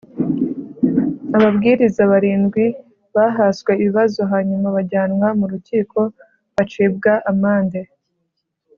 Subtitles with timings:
[1.37, 2.65] Ababwiriza barindwi
[3.15, 5.99] bahaswe ibibazo hanyuma bajyanwa mu rukiko
[6.55, 7.81] bacibwa amande